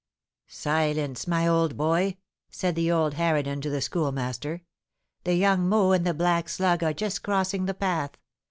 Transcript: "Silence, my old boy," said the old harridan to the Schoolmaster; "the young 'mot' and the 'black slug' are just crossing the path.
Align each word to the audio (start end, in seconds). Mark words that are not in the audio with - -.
"Silence, 0.47 1.27
my 1.27 1.47
old 1.47 1.77
boy," 1.77 2.17
said 2.49 2.73
the 2.73 2.91
old 2.91 3.13
harridan 3.13 3.61
to 3.61 3.69
the 3.69 3.81
Schoolmaster; 3.81 4.63
"the 5.25 5.35
young 5.35 5.69
'mot' 5.69 5.91
and 5.97 6.07
the 6.07 6.13
'black 6.15 6.49
slug' 6.49 6.83
are 6.83 6.91
just 6.91 7.21
crossing 7.21 7.65
the 7.67 7.75
path. 7.75 8.17